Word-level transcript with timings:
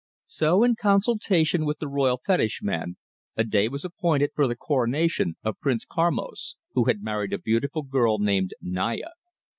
So 0.25 0.63
in 0.63 0.73
consultation 0.81 1.63
with 1.63 1.77
the 1.77 1.87
royal 1.87 2.19
fetish 2.25 2.61
man, 2.63 2.97
a 3.37 3.43
day 3.43 3.67
was 3.69 3.85
appointed 3.85 4.31
for 4.33 4.47
the 4.47 4.55
coronation 4.55 5.35
of 5.43 5.59
Prince 5.59 5.85
Karmos, 5.85 6.55
who 6.73 6.85
had 6.85 7.03
married 7.03 7.33
a 7.33 7.37
beautiful 7.37 7.83
girl 7.83 8.17
named 8.17 8.55
Naya. 8.61 9.09